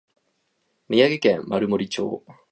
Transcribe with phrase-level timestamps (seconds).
[0.89, 2.23] 宮城県丸森町